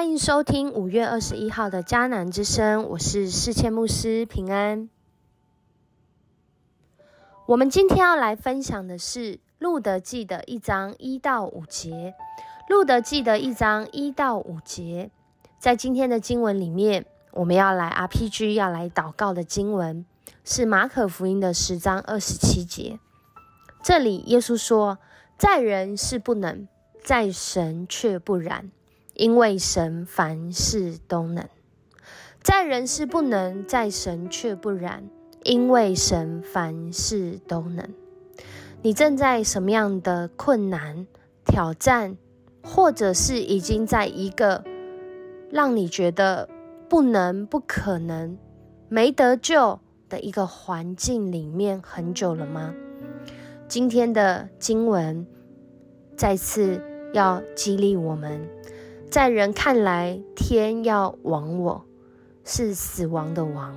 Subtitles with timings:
[0.00, 4.88] 欢迎收听五月二十一号的迦南之声，我是世谦牧师平安。
[7.44, 12.14] 我们今天要来分享的是路德记的一章一到五节。
[12.70, 15.10] 路德记的一章一到五节，
[15.58, 20.06] 在今天的经文里面，我们要来 RPG 要来祷告的经文
[20.44, 22.98] 是马可福音的十章二十七节。
[23.82, 24.96] 这里耶稣说
[25.36, 26.66] ：“在人是不能，
[27.04, 28.70] 在神却不然。”
[29.20, 31.46] 因为神凡事都能，
[32.42, 35.10] 在人是不能，在神却不然。
[35.44, 37.86] 因为神凡事都能。
[38.80, 41.06] 你正在什么样的困难、
[41.44, 42.16] 挑战，
[42.62, 44.64] 或者是已经在一个
[45.50, 46.48] 让你觉得
[46.88, 48.38] 不能、不可能、
[48.88, 52.74] 没得救的一个环境里面很久了吗？
[53.68, 55.26] 今天的经文
[56.16, 58.48] 再次要激励我们。
[59.10, 61.84] 在人看来，天要亡我，
[62.44, 63.74] 是死亡的亡；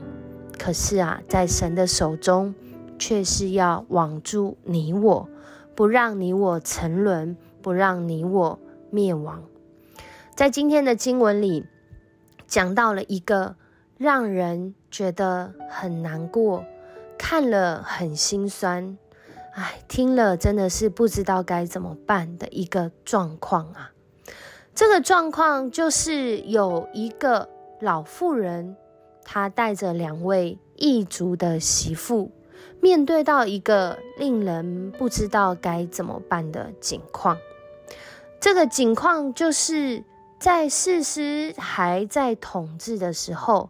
[0.59, 2.53] 可是啊，在神的手中，
[3.00, 5.28] 却是要网住你我，
[5.73, 8.59] 不让你我沉沦，不让你我
[8.92, 9.42] 灭亡。
[10.36, 11.66] 在今天的经文里，
[12.45, 13.56] 讲到了一个
[13.97, 16.64] 让人觉得很难过、
[17.18, 19.00] 看了很心酸，
[19.56, 23.93] 哎，听了真的是不知道该怎么办的一个状况啊。
[24.76, 27.48] 这个状况就是有一个
[27.80, 28.76] 老妇人，
[29.24, 32.32] 她带着两位异族的媳妇，
[32.82, 37.38] 面对到一个令人不知道该怎么办的境况。
[38.40, 40.04] 这个境况就是
[40.40, 43.70] 在士师还在统治的时候，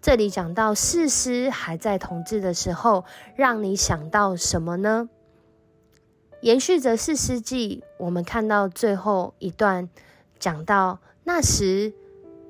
[0.00, 5.08] 这里讲到士师还在统治的时候，让你想到什么呢？
[6.42, 9.90] 延续着四师纪，我们看到最后一段。
[10.44, 11.94] 讲到那时，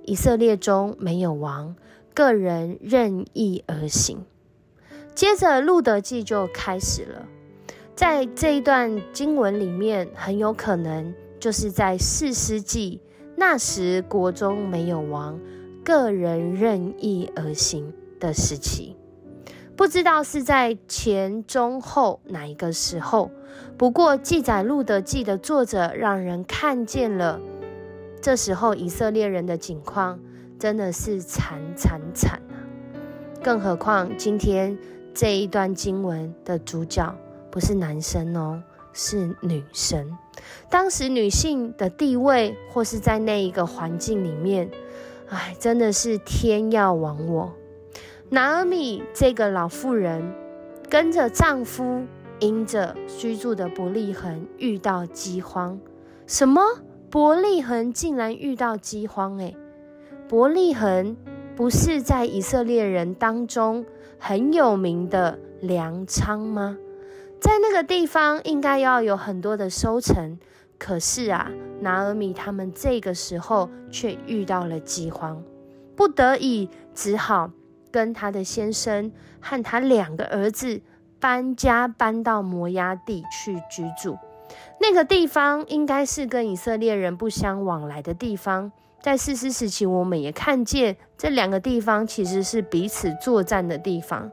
[0.02, 1.76] 以色列中没有王，
[2.12, 4.24] 个人任意而行。
[5.14, 7.24] 接着路德记就开始了。
[7.94, 13.00] 在这一段经文里面，很有可能就是在四世纪
[13.36, 15.38] 那时国中没有王，
[15.84, 18.96] 个人任意而行的时期。
[19.76, 23.30] 不知道是在前、中、后哪一个时候。
[23.78, 27.40] 不过记载路德记的作者让人看见了。
[28.24, 30.18] 这时候以色列人的境况
[30.58, 32.56] 真的是惨惨惨啊！
[33.42, 34.78] 更何况今天
[35.12, 37.14] 这一段经文的主角
[37.50, 38.62] 不是男生哦，
[38.94, 40.16] 是女生。
[40.70, 44.70] 当时女性的地位或是在那一个环境里面，
[45.28, 47.52] 哎，真的是天要亡我。
[48.30, 50.32] 拿尔米这个老妇人
[50.88, 52.02] 跟着丈夫，
[52.38, 55.78] 因着居住的不利恒遇到饥荒，
[56.26, 56.62] 什么？
[57.14, 59.56] 伯利恒竟然遇到饥荒，诶，
[60.28, 61.16] 伯利恒
[61.54, 63.86] 不是在以色列人当中
[64.18, 66.76] 很有名的粮仓吗？
[67.40, 70.40] 在那个地方应该要有很多的收成，
[70.76, 75.40] 可是啊，拿尔米他们这个时候却遇到了饥荒，
[75.94, 77.52] 不得已只好
[77.92, 80.80] 跟他的先生和他两个儿子
[81.20, 84.18] 搬家，搬到摩崖地去居住。
[84.80, 88.70] 那个地方应该是跟以色列人不相往来的地方，
[89.02, 94.30] 在四师时期，我们也看见这两个地方其实是彼此作战的地方。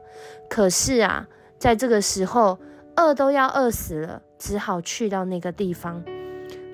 [0.48, 1.26] 可是啊，
[1.58, 2.58] 在这个时候，
[2.96, 6.02] 饿都要饿死了，只好去到那个地方。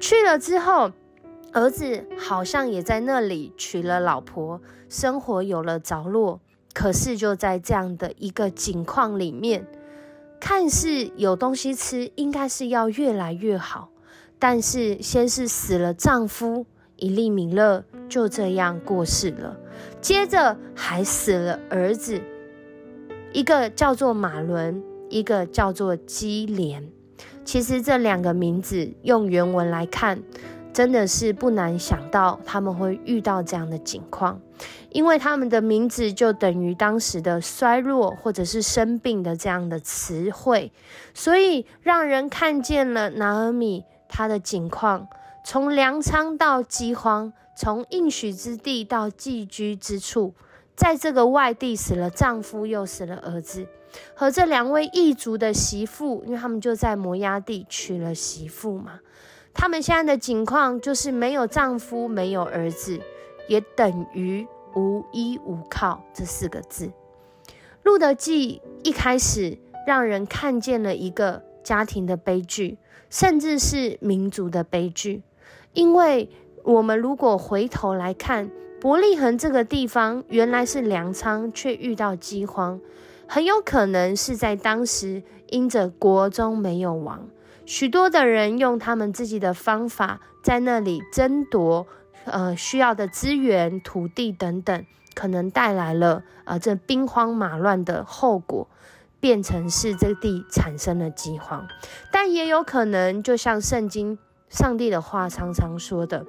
[0.00, 0.90] 去了之后，
[1.52, 6.40] 儿子好像也在那里娶了老婆，生活有了着落。
[6.74, 9.66] 可是就在这样的一个境况里面。
[10.40, 13.90] 看似有东西吃，应该是要越来越好，
[14.38, 16.66] 但是先是死了丈夫
[16.96, 19.56] 以利米勒，就这样过世了。
[20.00, 22.20] 接着还死了儿子，
[23.32, 26.90] 一个叫做马伦，一个叫做基连。
[27.44, 30.22] 其实这两个名字用原文来看。
[30.70, 34.40] 真的是不难想到他们会遇到这样的境况，
[34.90, 40.72] 因为他们的名字就等于当时的衰弱或者是生病的这样的词汇，
[41.12, 45.08] 所以让人看见了拿尔米他的境况，
[45.44, 50.34] 从粮仓到饥荒，从应许之地到寄居之处，
[50.74, 53.66] 在这个外地死了丈夫又死了儿子，
[54.14, 59.00] 和这两位异族的媳妇，因为他们就在摩崖地娶了媳妇嘛。
[59.52, 63.00] 他们现在的境况就是没有丈夫，没有儿子，
[63.48, 64.46] 也等于
[64.78, 66.92] 无依无靠这四个字。
[67.82, 72.78] 路德记一开始让人看见了一个家庭的悲剧，
[73.10, 75.22] 甚至是民族的悲剧，
[75.72, 76.30] 因为
[76.62, 82.80] 我们如果回头来看，伯利恒这个地方原来是粮仓，却遇到饥荒，
[83.26, 87.28] 很有可能是在当时因着国中没有王，
[87.64, 91.86] 许多的人用他们自己的方法在那里争夺，
[92.24, 98.68] 呃，需要的资源、土地等等，可能带来了呃这兵荒马乱的后果。
[99.20, 101.66] 变成是这地产生了饥荒，
[102.12, 104.16] 但也有可能，就像圣经
[104.48, 106.24] 上帝的话常常说的，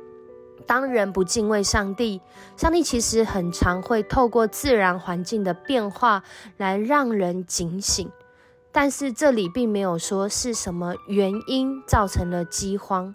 [0.65, 2.19] 当人不敬畏上帝，
[2.57, 6.23] 上帝其实很常会透过自然环境的变化
[6.57, 8.09] 来让人警醒。
[8.71, 13.13] 但是这里并没有说是什么原因造成了饥荒。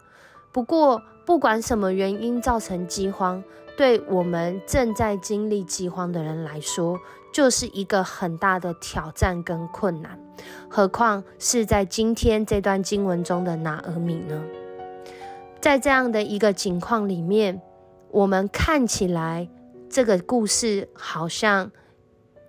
[0.52, 3.42] 不过，不管什么原因造成饥荒，
[3.76, 6.98] 对我们正在经历饥荒的人来说，
[7.32, 10.18] 就是一个很大的挑战跟困难，
[10.68, 14.44] 何况是在今天这段经文中的拿俄米呢？
[15.60, 17.60] 在这样的一个情况里面，
[18.10, 19.48] 我们看起来
[19.88, 21.72] 这个故事好像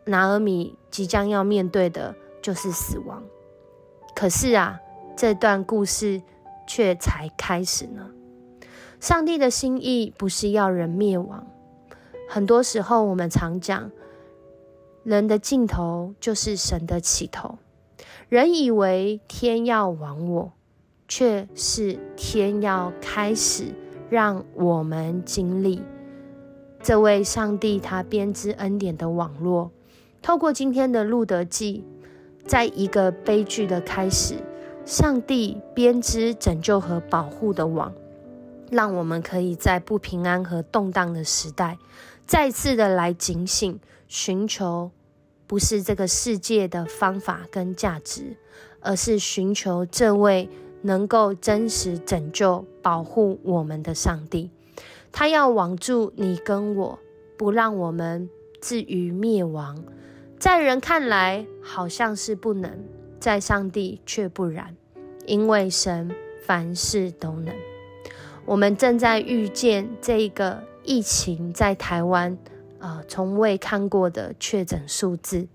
[0.03, 3.23] 拿俄米即将要面对的就是死亡，
[4.13, 4.77] 可是啊，
[5.15, 6.21] 这段故事
[6.67, 8.11] 却才开始呢。
[8.99, 11.45] 上帝的心意不是要人灭亡，
[12.29, 13.91] 很多时候我们常讲。
[15.03, 17.59] 人的尽头就是神的起头。
[18.27, 20.51] 人以为天要亡我，
[21.07, 23.65] 却是天要开始
[24.09, 25.83] 让我们经历
[26.81, 29.69] 这位上帝他编织恩典的网络。
[30.23, 31.83] 透过今天的路德记，
[32.47, 34.33] 在一个悲剧的开始，
[34.85, 37.93] 上帝编织拯救和保护的网，
[38.71, 41.77] 让我们可以在不平安和动荡的时代，
[42.25, 43.79] 再次的来警醒。
[44.07, 44.91] 寻求
[45.47, 48.37] 不是这个世界的方法跟价值，
[48.79, 50.47] 而是寻求这位
[50.83, 54.51] 能够真实拯救、保护我们的上帝。
[55.11, 56.99] 他要网住你跟我，
[57.35, 58.29] 不让我们
[58.61, 59.83] 至于灭亡。
[60.37, 62.85] 在人看来好像是不能，
[63.19, 64.75] 在上帝却不然，
[65.25, 66.13] 因为神
[66.45, 67.74] 凡事都能。
[68.45, 72.37] 我们正在遇见这个疫情在台湾。
[72.77, 75.47] 啊，从未看过的确诊数字，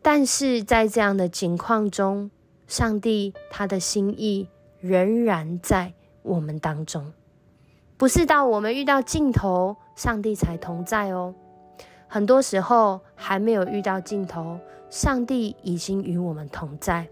[0.00, 2.30] 但是在这样的情况中，
[2.68, 4.48] 上帝他的心意
[4.78, 7.12] 仍然在我们当中，
[7.96, 11.34] 不是到我们遇到尽头，上帝才同在哦。
[12.06, 17.08] 很多时候还没有遇到尽头，上帝已经与我们同在。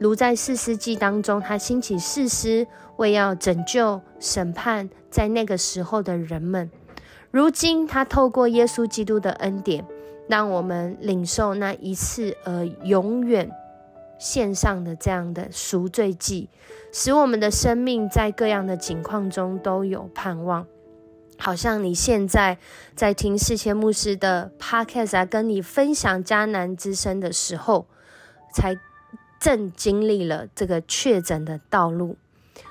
[0.00, 2.66] 如在四世纪当中，他兴起四师，
[2.96, 6.70] 为要拯救、审判在那个时候的人们。
[7.30, 9.84] 如今，他透过耶稣基督的恩典，
[10.26, 13.50] 让我们领受那一次而永远
[14.18, 16.48] 献上的这样的赎罪祭，
[16.90, 20.66] 使我们的生命在各样的境况中都有盼望。
[21.38, 22.56] 好像你现在
[22.96, 27.86] 在听世谦牧师的 podcast 啊，跟你分享迦南之声的时候，
[28.54, 28.74] 才
[29.40, 32.16] 正经历了这个确诊的道路。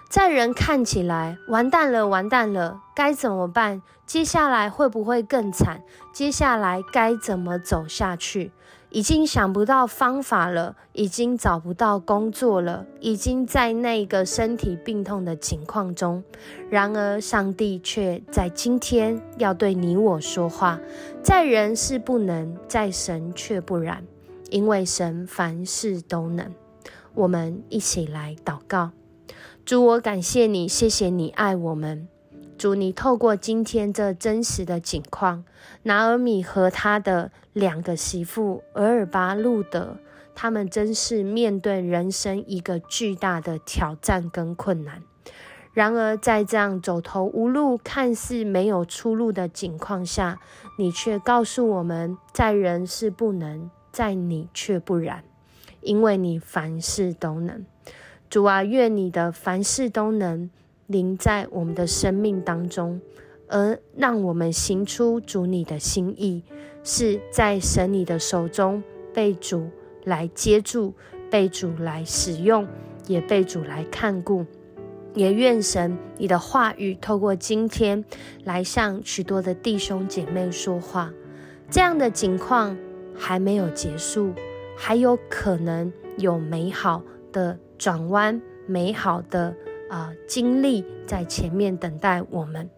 [0.08, 3.82] 在人看起来，完蛋了，完蛋了，该怎么办？
[4.06, 5.82] 接下来会不会更惨？
[6.14, 8.52] 接下来该怎么走下去？
[8.90, 16.24] 已经想不到方法了，已经找不到工作了，已经在那个身体病痛的情况中。
[16.72, 20.80] 然而，上帝却在今天要对你我说话：
[21.22, 24.04] 在人是不能，在神却不然，
[24.50, 26.52] 因为神凡事都能。
[27.20, 28.92] 我们一起来祷告。
[29.66, 32.08] 主，我感谢你，谢谢你爱我们。
[32.58, 35.44] 主，你透过今天这真实的景况，
[35.84, 39.98] 拿尔米和他的两个媳妇俄尔巴路德，
[40.34, 45.04] 他们真是面对人生一个巨大的挑战跟困难。
[45.74, 50.40] 然而，在这样走投无路、看似没有出路的境况下，
[50.78, 55.26] 你却告诉我们，在人是不能，在你却不然，
[55.82, 57.66] 因为你凡事都能。
[58.30, 60.50] 主啊，愿你的凡事都能
[60.88, 63.02] 临在我们的生命当中，
[63.48, 66.44] 而让我们行出主你的心意，
[66.84, 68.84] 是在神你的手中
[69.14, 69.70] 被主
[70.04, 70.94] 来接住，
[71.32, 72.68] 被主来使用，
[73.08, 74.46] 也被主来看顾。
[75.16, 78.06] 也愿神你的话语透过今天
[78.44, 81.12] 来向许多的弟兄姐妹说话。
[81.72, 82.78] 这样的情况
[83.16, 84.34] 还没有结束，
[84.82, 87.60] 还有可能有美好的。
[87.78, 89.56] 转弯，美好的
[89.90, 92.70] 啊经历在前面等待我们。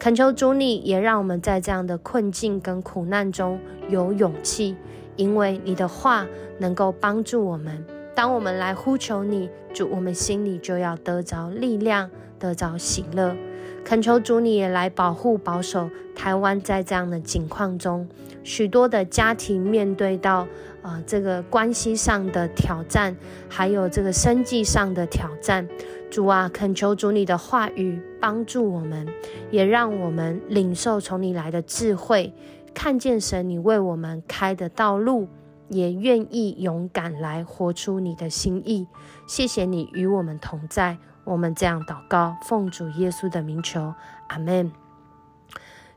[0.00, 4.76] 恳求主，你也让我们在这样的困境跟苦难中有勇气，
[5.14, 6.26] 因为你的话
[6.58, 7.84] 能够帮助我们。
[8.18, 13.36] 当我们来呼求你，主，我们心里就要得着力量，得着喜乐。
[13.84, 18.08] 恳求主你也来保护保守台湾，在这样的境况中，
[18.42, 20.48] 许多的家庭面对到
[20.82, 23.16] 呃这个关系上的挑战，
[23.48, 25.68] 还有这个生计上的挑战。
[26.10, 29.06] 主啊，恳求主你的话语帮助我们，
[29.52, 32.34] 也让我们领受从你来的智慧，
[32.74, 35.28] 看见神你为我们开的道路，
[35.68, 38.86] 也愿意勇敢来活出你的心意。
[39.26, 43.94] 谢谢你与我们同在，我们这样祷告，奉主耶稣的名求，
[44.28, 44.72] 阿门。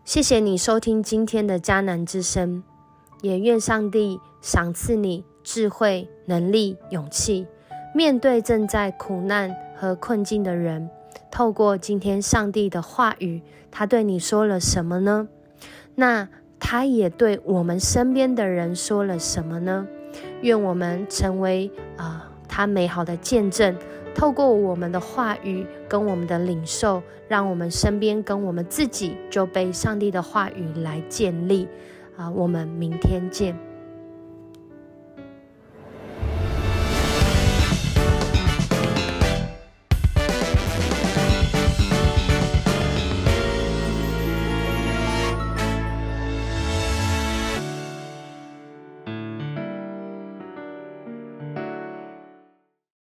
[0.03, 2.63] 谢谢你收听今天的迦南之声，
[3.21, 7.47] 也愿上帝赏赐你智慧、能力、勇气，
[7.95, 9.55] 面对正在苦难。
[9.81, 10.91] 和困境的人，
[11.31, 15.27] 透过今天上帝的话语，他对你说了什么呢？
[15.95, 16.29] 那
[16.61, 19.85] 他也对我们身边的人说了什么呢？
[20.41, 23.75] 愿我们成为啊，他美好的见证。
[24.13, 31.67] 透过我们的话语跟我们的领受，让我们身边跟我们自己就被上帝的话语来建立。
[32.15, 33.57] 啊，我们明天见。